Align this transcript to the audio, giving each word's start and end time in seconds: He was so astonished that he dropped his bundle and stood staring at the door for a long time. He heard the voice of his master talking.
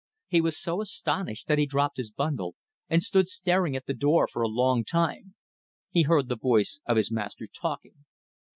He 0.29 0.41
was 0.41 0.57
so 0.59 0.81
astonished 0.81 1.47
that 1.47 1.59
he 1.59 1.67
dropped 1.67 1.97
his 1.97 2.09
bundle 2.09 2.55
and 2.89 3.03
stood 3.03 3.27
staring 3.27 3.75
at 3.75 3.85
the 3.85 3.93
door 3.93 4.27
for 4.27 4.41
a 4.41 4.47
long 4.47 4.83
time. 4.83 5.35
He 5.91 6.01
heard 6.01 6.27
the 6.27 6.35
voice 6.35 6.81
of 6.87 6.97
his 6.97 7.11
master 7.11 7.45
talking. 7.45 8.03